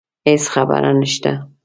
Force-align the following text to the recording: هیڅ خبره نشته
هیڅ 0.27 0.43
خبره 0.53 0.91
نشته 1.01 1.31